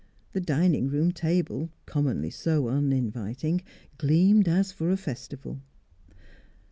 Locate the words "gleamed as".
3.99-4.71